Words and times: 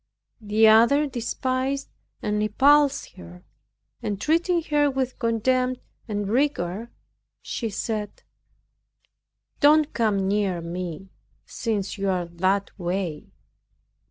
The 0.41 0.67
other 0.67 1.05
despised 1.05 1.87
and 2.23 2.39
repulsed 2.39 3.17
her, 3.17 3.43
and 4.01 4.19
treating 4.19 4.63
her 4.71 4.89
with 4.89 5.19
contempt 5.19 5.79
and 6.07 6.27
rigor, 6.27 6.89
she 7.43 7.69
said, 7.69 8.23
"Don't 9.59 9.93
come 9.93 10.27
near 10.27 10.59
me, 10.59 11.11
since 11.45 11.99
you 11.99 12.09
are 12.09 12.25
that 12.25 12.71
way." 12.79 13.27